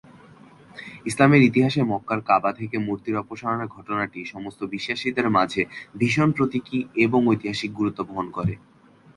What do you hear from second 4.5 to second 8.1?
বিশ্বাসীদের মাঝে ভীষণ প্রতীকী এবং ঐতিহাসিক গুরুত্ব